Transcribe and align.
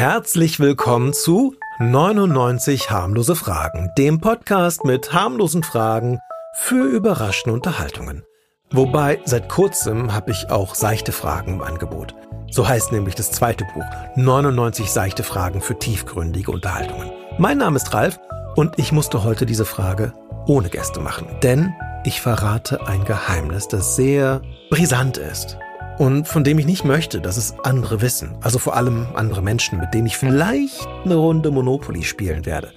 Herzlich 0.00 0.58
willkommen 0.58 1.12
zu 1.12 1.56
99 1.78 2.90
harmlose 2.90 3.36
Fragen, 3.36 3.90
dem 3.98 4.18
Podcast 4.18 4.82
mit 4.82 5.12
harmlosen 5.12 5.62
Fragen 5.62 6.20
für 6.54 6.86
überraschende 6.86 7.52
Unterhaltungen. 7.52 8.24
Wobei 8.70 9.20
seit 9.26 9.50
kurzem 9.50 10.14
habe 10.14 10.30
ich 10.30 10.48
auch 10.48 10.74
seichte 10.74 11.12
Fragen 11.12 11.56
im 11.56 11.60
Angebot. 11.60 12.14
So 12.50 12.66
heißt 12.66 12.92
nämlich 12.92 13.14
das 13.14 13.30
zweite 13.30 13.66
Buch 13.74 13.84
99 14.16 14.90
seichte 14.90 15.22
Fragen 15.22 15.60
für 15.60 15.78
tiefgründige 15.78 16.50
Unterhaltungen. 16.50 17.10
Mein 17.36 17.58
Name 17.58 17.76
ist 17.76 17.92
Ralf 17.92 18.18
und 18.56 18.78
ich 18.78 18.92
musste 18.92 19.22
heute 19.22 19.44
diese 19.44 19.66
Frage 19.66 20.14
ohne 20.46 20.70
Gäste 20.70 21.00
machen, 21.00 21.26
denn 21.42 21.74
ich 22.04 22.22
verrate 22.22 22.86
ein 22.86 23.04
Geheimnis, 23.04 23.68
das 23.68 23.96
sehr 23.96 24.40
brisant 24.70 25.18
ist 25.18 25.58
und 26.00 26.26
von 26.26 26.44
dem 26.44 26.58
ich 26.58 26.64
nicht 26.64 26.86
möchte, 26.86 27.20
dass 27.20 27.36
es 27.36 27.54
andere 27.62 28.00
wissen. 28.00 28.34
Also 28.40 28.58
vor 28.58 28.74
allem 28.74 29.06
andere 29.14 29.42
Menschen, 29.42 29.78
mit 29.78 29.92
denen 29.92 30.06
ich 30.06 30.16
vielleicht 30.16 30.88
eine 31.04 31.16
Runde 31.16 31.50
Monopoly 31.50 32.04
spielen 32.04 32.46
werde. 32.46 32.72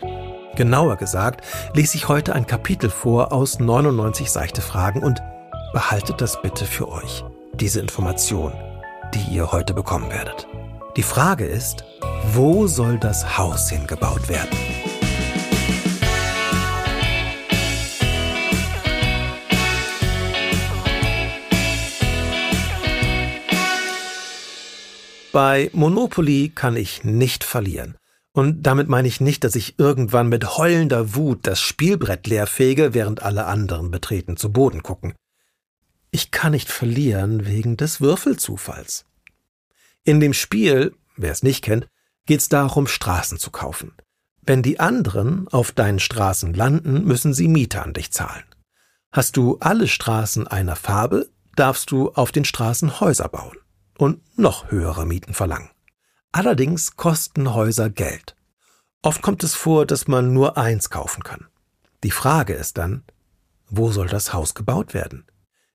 Genauer 0.57 0.97
gesagt, 0.97 1.41
lese 1.73 1.95
ich 1.95 2.09
heute 2.09 2.35
ein 2.35 2.45
Kapitel 2.45 2.89
vor 2.89 3.31
aus 3.31 3.59
99 3.59 4.29
seichte 4.29 4.61
Fragen 4.61 5.01
und 5.01 5.23
behaltet 5.71 6.19
das 6.19 6.41
bitte 6.41 6.65
für 6.65 6.89
euch, 6.91 7.23
diese 7.53 7.79
Information, 7.79 8.51
die 9.13 9.33
ihr 9.33 9.53
heute 9.53 9.73
bekommen 9.73 10.11
werdet. 10.11 10.45
Die 10.97 11.01
Frage 11.01 11.45
ist, 11.45 11.85
wo 12.33 12.67
soll 12.67 12.99
das 12.99 13.37
Haus 13.37 13.69
hingebaut 13.69 14.27
werden? 14.27 14.49
Bei 25.33 25.71
Monopoly 25.73 26.51
kann 26.53 26.77
ich 26.77 27.03
nicht 27.03 27.43
verlieren. 27.43 27.97
Und 28.33 28.61
damit 28.61 28.87
meine 28.87 29.07
ich 29.07 29.19
nicht, 29.19 29.43
dass 29.43 29.55
ich 29.55 29.79
irgendwann 29.79 30.29
mit 30.29 30.57
heulender 30.57 31.15
Wut 31.15 31.39
das 31.47 31.59
Spielbrett 31.59 32.27
leerfege, 32.27 32.93
während 32.93 33.23
alle 33.23 33.45
anderen 33.45 33.89
betreten 33.89 34.37
zu 34.37 34.53
Boden 34.53 34.83
gucken. 34.83 35.15
Ich 36.11 36.29
kann 36.29 36.51
nicht 36.51 36.69
verlieren 36.69 37.47
wegen 37.47 37.77
des 37.77 37.99
Würfelzufalls. 37.99 39.05
In 40.03 40.19
dem 40.19 40.33
Spiel, 40.33 40.93
wer 41.17 41.31
es 41.31 41.41
nicht 41.41 41.63
kennt, 41.63 41.87
geht 42.27 42.41
es 42.41 42.49
darum, 42.49 42.85
Straßen 42.85 43.39
zu 43.39 43.49
kaufen. 43.49 43.91
Wenn 44.43 44.61
die 44.61 44.79
anderen 44.79 45.47
auf 45.47 45.71
deinen 45.71 45.99
Straßen 45.99 46.53
landen, 46.53 47.05
müssen 47.05 47.33
sie 47.33 47.47
Miete 47.47 47.81
an 47.81 47.93
dich 47.93 48.11
zahlen. 48.11 48.43
Hast 49.11 49.35
du 49.37 49.57
alle 49.61 49.87
Straßen 49.87 50.47
einer 50.47 50.75
Farbe, 50.75 51.27
darfst 51.55 51.89
du 51.89 52.11
auf 52.11 52.31
den 52.31 52.45
Straßen 52.45 52.99
Häuser 52.99 53.29
bauen 53.29 53.57
und 54.03 54.37
noch 54.37 54.69
höhere 54.69 55.05
Mieten 55.05 55.33
verlangen. 55.33 55.69
Allerdings 56.33 56.97
kosten 56.97 57.53
Häuser 57.53 57.89
Geld. 57.89 58.35
Oft 59.01 59.21
kommt 59.21 59.45
es 59.45 59.55
vor, 59.55 59.85
dass 59.85 60.09
man 60.09 60.33
nur 60.33 60.57
eins 60.57 60.89
kaufen 60.89 61.23
kann. 61.23 61.47
Die 62.03 62.11
Frage 62.11 62.53
ist 62.53 62.77
dann, 62.77 63.05
wo 63.69 63.91
soll 63.91 64.07
das 64.07 64.33
Haus 64.33 64.55
gebaut 64.55 64.93
werden? 64.93 65.25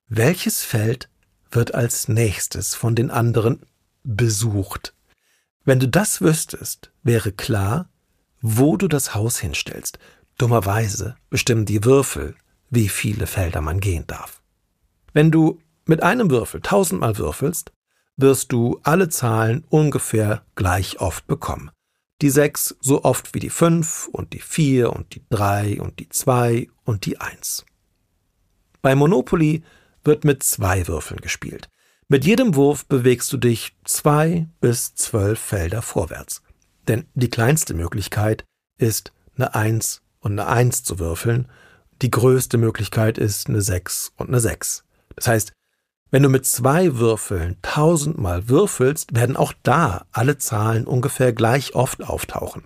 Welches 0.08 0.62
Feld 0.62 1.08
wird 1.50 1.74
als 1.74 2.08
nächstes 2.08 2.74
von 2.74 2.94
den 2.94 3.10
anderen 3.10 3.64
besucht? 4.04 4.94
Wenn 5.64 5.80
du 5.80 5.88
das 5.88 6.20
wüsstest, 6.20 6.92
wäre 7.02 7.32
klar, 7.32 7.88
wo 8.42 8.76
du 8.76 8.88
das 8.88 9.14
Haus 9.14 9.38
hinstellst. 9.38 9.98
Dummerweise 10.36 11.16
bestimmen 11.30 11.64
die 11.64 11.82
Würfel, 11.82 12.36
wie 12.68 12.90
viele 12.90 13.26
Felder 13.26 13.62
man 13.62 13.80
gehen 13.80 14.06
darf. 14.06 14.42
Wenn 15.14 15.30
du 15.30 15.62
mit 15.86 16.02
einem 16.02 16.30
Würfel 16.30 16.60
tausendmal 16.60 17.16
würfelst, 17.16 17.72
wirst 18.18 18.52
du 18.52 18.78
alle 18.82 19.08
Zahlen 19.08 19.64
ungefähr 19.70 20.42
gleich 20.54 21.00
oft 21.00 21.26
bekommen. 21.26 21.70
Die 22.20 22.30
sechs 22.30 22.76
so 22.80 23.04
oft 23.04 23.32
wie 23.32 23.38
die 23.38 23.48
fünf 23.48 24.08
und 24.12 24.32
die 24.34 24.40
vier 24.40 24.92
und 24.92 25.14
die 25.14 25.22
drei 25.30 25.80
und 25.80 26.00
die 26.00 26.08
zwei 26.08 26.68
und 26.84 27.06
die 27.06 27.20
eins. 27.20 27.64
Bei 28.82 28.94
Monopoly 28.94 29.62
wird 30.04 30.24
mit 30.24 30.42
zwei 30.42 30.86
Würfeln 30.88 31.20
gespielt. 31.20 31.68
Mit 32.08 32.24
jedem 32.24 32.54
Wurf 32.54 32.86
bewegst 32.86 33.32
du 33.32 33.36
dich 33.36 33.76
zwei 33.84 34.48
bis 34.60 34.94
zwölf 34.94 35.38
Felder 35.38 35.82
vorwärts. 35.82 36.42
Denn 36.88 37.06
die 37.14 37.30
kleinste 37.30 37.74
Möglichkeit 37.74 38.44
ist, 38.78 39.12
eine 39.36 39.54
Eins 39.54 40.02
und 40.20 40.32
eine 40.32 40.48
Eins 40.48 40.82
zu 40.82 40.98
würfeln. 40.98 41.48
Die 42.02 42.10
größte 42.10 42.58
Möglichkeit 42.58 43.18
ist 43.18 43.48
eine 43.48 43.60
Sechs 43.60 44.12
und 44.16 44.28
eine 44.28 44.40
Sechs. 44.40 44.84
Das 45.14 45.28
heißt, 45.28 45.52
wenn 46.10 46.22
du 46.22 46.28
mit 46.28 46.46
zwei 46.46 46.96
Würfeln 46.96 47.56
tausendmal 47.62 48.48
würfelst, 48.48 49.14
werden 49.14 49.36
auch 49.36 49.52
da 49.62 50.06
alle 50.12 50.38
Zahlen 50.38 50.86
ungefähr 50.86 51.32
gleich 51.32 51.74
oft 51.74 52.02
auftauchen. 52.02 52.64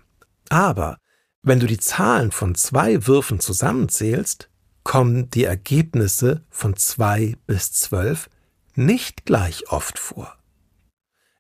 Aber 0.49 0.99
wenn 1.43 1.59
du 1.59 1.67
die 1.67 1.79
Zahlen 1.79 2.31
von 2.31 2.55
zwei 2.55 3.07
Würfen 3.07 3.41
zusammenzählst, 3.41 4.49
kommen 4.85 5.31
die 5.31 5.45
Ergebnisse 5.45 6.45
von 6.51 6.77
zwei 6.77 7.37
bis 7.47 7.73
zwölf 7.73 8.29
nicht 8.75 9.27
gleich 9.27 9.71
oft 9.71 9.99
vor. 9.99 10.37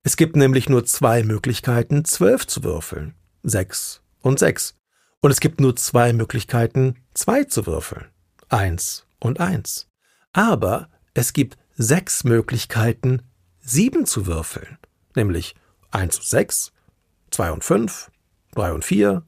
Es 0.02 0.16
gibt 0.16 0.34
nämlich 0.34 0.68
nur 0.68 0.84
zwei 0.84 1.22
Möglichkeiten, 1.22 2.04
zwölf 2.04 2.46
zu 2.46 2.64
würfeln. 2.64 3.14
Sechs 3.44 4.02
und 4.20 4.38
sechs. 4.38 4.76
Und 5.20 5.30
es 5.30 5.38
gibt 5.38 5.60
nur 5.60 5.76
zwei 5.76 6.12
Möglichkeiten, 6.12 6.96
zwei 7.14 7.44
zu 7.44 7.66
würfeln. 7.66 8.06
Eins 8.48 9.06
und 9.20 9.38
eins. 9.38 9.88
Aber 10.32 10.88
es 11.14 11.32
gibt 11.32 11.56
sechs 11.76 12.24
Möglichkeiten, 12.24 13.22
sieben 13.60 14.06
zu 14.06 14.26
würfeln, 14.26 14.78
nämlich 15.14 15.54
1 15.90 16.18
und 16.18 16.26
6, 16.26 16.72
2 17.30 17.52
und 17.52 17.64
5, 17.64 18.10
3 18.52 18.72
und 18.72 18.84
4, 18.84 19.24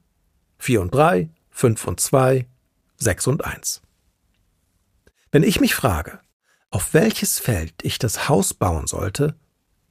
4 0.58 0.80
und 0.80 0.94
3, 0.94 1.30
5 1.50 1.86
und 1.86 2.00
2, 2.00 2.46
6 2.96 3.26
und 3.26 3.44
1. 3.44 3.82
Wenn 5.30 5.42
ich 5.42 5.60
mich 5.60 5.74
frage, 5.74 6.20
auf 6.70 6.94
welches 6.94 7.38
Feld 7.38 7.74
ich 7.82 7.98
das 7.98 8.28
Haus 8.28 8.54
bauen 8.54 8.86
sollte, 8.86 9.36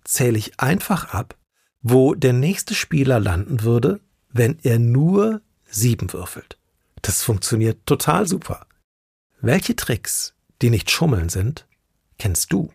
zähle 0.03 0.37
ich 0.37 0.59
einfach 0.59 1.13
ab, 1.13 1.37
wo 1.81 2.13
der 2.15 2.33
nächste 2.33 2.75
Spieler 2.75 3.19
landen 3.19 3.63
würde, 3.63 3.99
wenn 4.29 4.57
er 4.63 4.79
nur 4.79 5.41
sieben 5.65 6.11
würfelt. 6.11 6.57
Das 7.01 7.23
funktioniert 7.23 7.85
total 7.85 8.27
super. 8.27 8.67
Welche 9.41 9.75
Tricks, 9.75 10.33
die 10.61 10.69
nicht 10.69 10.89
schummeln 10.89 11.29
sind, 11.29 11.67
kennst 12.17 12.53
du? 12.53 12.71